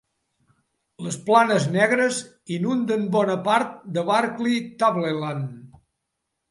[1.07, 2.21] Les planes negres
[2.57, 5.55] inunden bona part de Barkly Tableland.